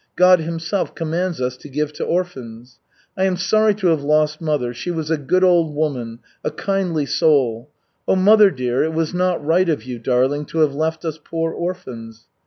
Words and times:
God 0.15 0.39
Himself 0.39 0.95
commands 0.95 1.39
us 1.39 1.55
to 1.57 1.69
give 1.69 1.93
to 1.93 2.03
orphans. 2.03 2.79
I 3.15 3.25
am 3.25 3.37
sorry 3.37 3.75
to 3.75 3.87
have 3.89 4.01
lost 4.03 4.41
mother, 4.41 4.73
she 4.73 4.89
was 4.89 5.11
a 5.11 5.17
good 5.19 5.43
old 5.43 5.75
woman, 5.75 6.21
a 6.43 6.49
kindly 6.49 7.05
soul. 7.05 7.69
Oh, 8.07 8.15
mother 8.15 8.49
dear, 8.49 8.83
it 8.83 8.95
was 8.95 9.13
not 9.13 9.45
right 9.45 9.69
of 9.69 9.83
you, 9.83 9.99
darling, 9.99 10.45
to 10.45 10.61
have 10.61 10.73
left 10.73 11.05
us 11.05 11.19
poor 11.23 11.53
orphans. 11.53 12.25